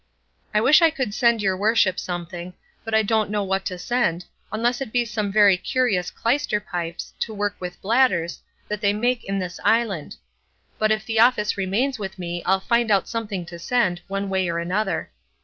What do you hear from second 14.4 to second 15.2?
or another.